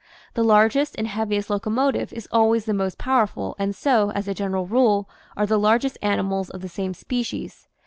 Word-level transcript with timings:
The 0.33 0.43
largest 0.43 0.95
and 0.97 1.07
heaviest 1.07 1.51
locomotive 1.51 2.11
is 2.11 2.27
always 2.31 2.65
the 2.65 2.73
most 2.73 2.97
powerful 2.97 3.55
and 3.59 3.75
so, 3.75 4.09
as 4.13 4.27
a 4.27 4.33
general 4.33 4.65
rule, 4.65 5.07
are 5.37 5.45
the 5.45 5.59
largest 5.59 5.95
animals 6.01 6.49
of 6.49 6.61
the 6.61 6.69
same 6.69 6.95
species. 6.95 7.67